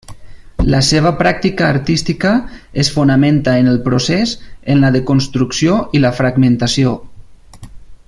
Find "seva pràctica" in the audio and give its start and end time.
0.85-1.67